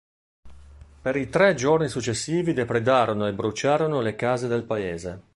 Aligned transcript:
Per 1.01 1.15
i 1.15 1.29
tre 1.29 1.53
giorni 1.53 1.87
successivi 1.87 2.53
depredarono 2.53 3.27
e 3.27 3.33
bruciarono 3.33 4.01
le 4.01 4.15
case 4.15 4.47
del 4.47 4.63
paese. 4.63 5.21